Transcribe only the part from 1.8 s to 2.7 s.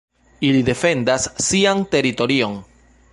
teritorion.